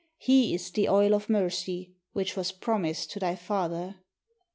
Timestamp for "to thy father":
3.11-3.97